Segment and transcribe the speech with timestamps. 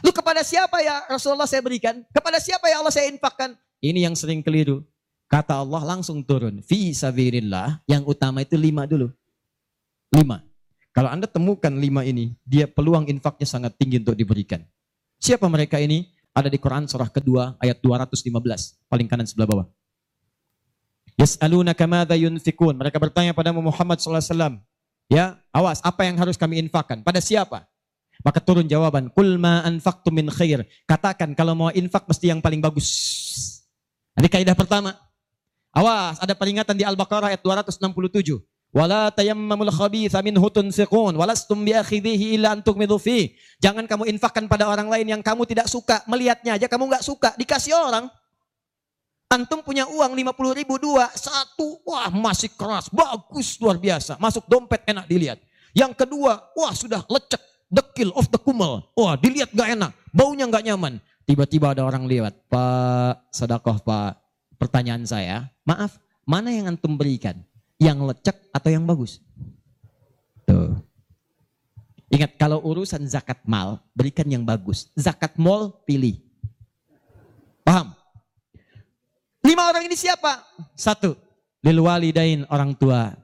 [0.00, 2.06] Lu kepada siapa ya Rasulullah saya berikan?
[2.14, 3.58] Kepada siapa ya Allah saya infakkan?
[3.82, 4.86] Ini yang sering keliru.
[5.30, 6.62] Kata Allah langsung turun.
[6.62, 7.82] Fi sabirillah.
[7.86, 9.10] Yang utama itu lima dulu.
[10.10, 10.42] Lima.
[10.90, 14.66] Kalau Anda temukan lima ini, dia peluang infaknya sangat tinggi untuk diberikan.
[15.22, 16.10] Siapa mereka ini?
[16.34, 18.26] Ada di Quran surah kedua ayat 215.
[18.90, 19.66] Paling kanan sebelah bawah.
[21.14, 22.74] Yas'alunaka madza yunfikun.
[22.74, 24.58] Mereka bertanya pada Muhammad SAW.
[25.10, 27.02] Ya, awas, apa yang harus kami infakkan?
[27.06, 27.69] Pada siapa?
[28.20, 30.64] Maka turun jawaban, Kul ma anfaqtu min khair.
[30.84, 32.88] Katakan kalau mau infak mesti yang paling bagus.
[34.20, 34.92] Ini kaidah pertama.
[35.70, 38.42] Awas, ada peringatan di Al-Baqarah ayat 267.
[38.70, 43.34] Wala tayammamul khabitha minhu tunfiqun walastum biakhidhihi illa an tughmidu fi.
[43.58, 47.34] Jangan kamu infakkan pada orang lain yang kamu tidak suka, melihatnya aja kamu nggak suka,
[47.34, 48.06] dikasih orang.
[49.30, 54.18] Antum punya uang 50 ribu dua, satu, wah masih keras, bagus, luar biasa.
[54.18, 55.38] Masuk dompet enak dilihat.
[55.70, 57.38] Yang kedua, wah sudah lecek,
[57.70, 58.84] dekil of the kumel.
[58.98, 60.98] Wah dilihat gak enak, baunya gak nyaman.
[61.24, 64.18] Tiba-tiba ada orang lewat, Pak Sedekah Pak,
[64.58, 67.38] pertanyaan saya, maaf, mana yang antum berikan?
[67.78, 69.22] Yang lecek atau yang bagus?
[70.44, 70.74] Tuh.
[72.10, 74.90] Ingat kalau urusan zakat mal, berikan yang bagus.
[74.98, 76.18] Zakat mal, pilih.
[77.62, 77.94] Paham?
[79.46, 80.42] Lima orang ini siapa?
[80.74, 81.14] Satu,
[81.62, 83.14] lil walidain orang tua.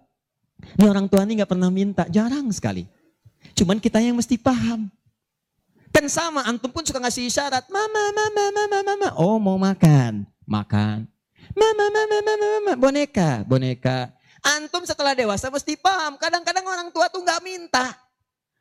[0.78, 2.86] Ini orang tua ini nggak pernah minta, jarang sekali.
[3.52, 4.90] Cuman kita yang mesti paham.
[5.94, 7.70] Kan sama, antum pun suka ngasih isyarat.
[7.72, 9.08] Mama, mama, mama, mama.
[9.16, 11.08] Oh mau makan, makan.
[11.56, 12.72] Mama, mama, mama, mama.
[12.76, 14.12] Boneka, boneka.
[14.44, 16.20] Antum setelah dewasa mesti paham.
[16.20, 17.96] Kadang-kadang orang tua tuh nggak minta.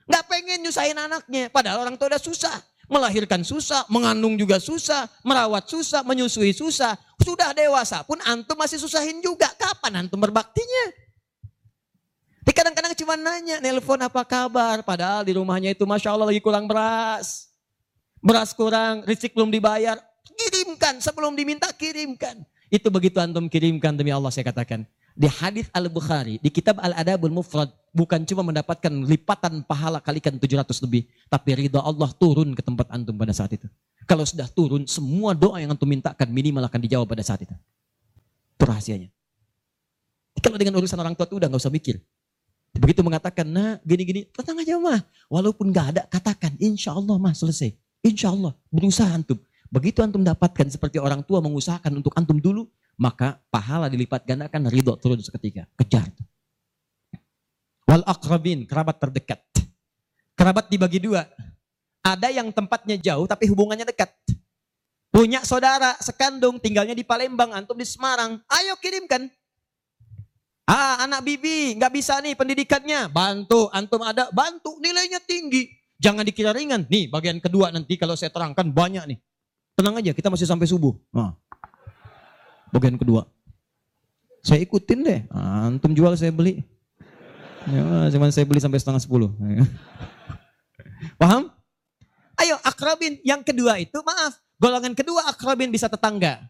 [0.08, 1.52] Nggak pengen nyusahin anaknya.
[1.52, 2.56] Padahal orang tua udah susah.
[2.86, 6.94] Melahirkan susah, mengandung juga susah, merawat susah, menyusui susah.
[7.17, 9.50] Sudah dewasa pun antum masih susahin juga.
[9.58, 11.05] Kapan antum berbaktinya?
[12.46, 14.86] Di kadang-kadang cuma nanya, nelpon apa kabar.
[14.86, 17.50] Padahal di rumahnya itu Masya Allah lagi kurang beras.
[18.22, 19.98] Beras kurang, listrik belum dibayar.
[20.38, 22.46] Kirimkan, sebelum diminta kirimkan.
[22.69, 24.86] Itu begitu antum kirimkan demi Allah saya katakan.
[25.16, 31.08] Di hadis Al-Bukhari, di kitab Al-Adabul Mufrad, bukan cuma mendapatkan lipatan pahala kalikan 700 lebih,
[31.31, 33.66] tapi ridha Allah turun ke tempat antum pada saat itu.
[34.03, 37.56] Kalau sudah turun, semua doa yang antum mintakan minimal akan dijawab pada saat itu.
[38.59, 39.08] Itu rahasianya.
[40.44, 41.96] Kalau dengan urusan orang tua itu udah nggak usah mikir.
[42.75, 45.02] Begitu mengatakan, nah gini-gini, tenang aja mah.
[45.31, 47.72] Walaupun nggak ada, katakan, insya Allah mah selesai.
[48.03, 49.40] Insya Allah, berusaha antum.
[49.72, 52.68] Begitu antum dapatkan seperti orang tua mengusahakan untuk antum dulu,
[53.00, 55.68] maka pahala dilipat gandakan ridho turun seketika.
[55.75, 56.12] Kejar.
[57.86, 59.42] Wal akrabin, kerabat terdekat.
[60.36, 61.24] Kerabat dibagi dua.
[62.06, 64.13] Ada yang tempatnya jauh tapi hubungannya dekat.
[65.09, 68.36] Punya saudara sekandung tinggalnya di Palembang, antum di Semarang.
[68.52, 69.31] Ayo kirimkan.
[70.66, 73.14] Ah, anak bibi nggak bisa nih pendidikannya.
[73.14, 74.81] Bantu, antum ada, bantu.
[74.81, 75.70] Nilainya tinggi.
[76.02, 76.90] Jangan dikira ringan.
[76.90, 79.18] Nih, bagian kedua nanti kalau saya terangkan banyak nih.
[79.78, 80.98] Tenang aja, kita masih sampai subuh.
[81.14, 81.38] Nah.
[82.74, 83.30] Bagian kedua.
[84.42, 85.22] Saya ikutin deh.
[85.30, 86.66] Antum jual saya beli.
[87.66, 89.34] Ya, cuman saya beli sampai setengah sepuluh.
[91.22, 91.54] Paham?
[92.42, 93.22] Ayo akrabin.
[93.22, 94.42] Yang kedua itu maaf.
[94.58, 96.42] Golongan kedua akrabin bisa tetangga.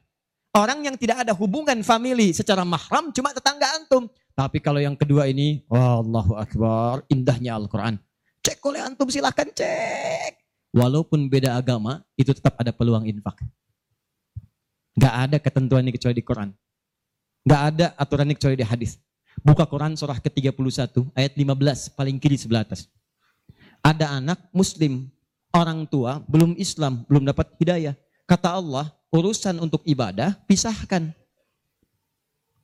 [0.56, 4.08] Orang yang tidak ada hubungan family secara mahram cuma tetangga antum.
[4.32, 8.00] Tapi kalau yang kedua ini, Wallahu Akbar, indahnya Al-Quran.
[8.40, 10.40] Cek oleh antum silahkan cek.
[10.72, 13.44] Walaupun beda agama, itu tetap ada peluang infak.
[14.96, 16.50] Gak ada ketentuan ini kecuali di Quran.
[17.44, 18.96] Gak ada aturan ini kecuali di hadis.
[19.44, 20.56] Buka Quran surah ke-31
[21.20, 22.88] ayat 15 paling kiri sebelah atas.
[23.84, 25.12] Ada anak muslim,
[25.52, 27.92] orang tua belum Islam, belum dapat hidayah.
[28.24, 31.16] Kata Allah, urusan untuk ibadah pisahkan.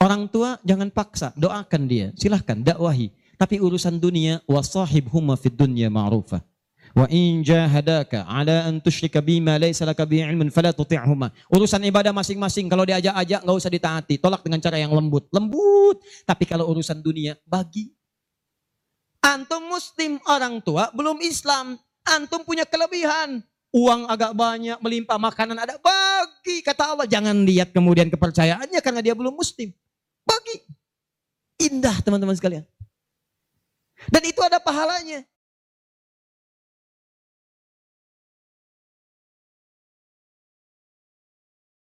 [0.01, 3.13] Orang tua jangan paksa, doakan dia, silahkan dakwahi.
[3.39, 6.44] Tapi urusan dunia wasahib huma fid dunya ma'rufa.
[6.91, 11.31] Wa in jahadaka ala an tusyrika bima laysa laka bi ilmin fala tuti'huma.
[11.47, 15.31] Urusan ibadah masing-masing kalau diajak-ajak enggak usah ditaati, tolak dengan cara yang lembut.
[15.31, 16.03] Lembut.
[16.28, 17.95] Tapi kalau urusan dunia bagi.
[19.22, 23.40] Antum muslim orang tua belum Islam, antum punya kelebihan.
[23.72, 25.79] Uang agak banyak, melimpah makanan ada,
[26.41, 26.66] bagi.
[26.66, 29.70] Kata Allah, jangan lihat kemudian kepercayaannya karena dia belum muslim.
[30.26, 30.58] Bagi.
[31.61, 32.66] Indah teman-teman sekalian.
[34.09, 35.22] Dan itu ada pahalanya.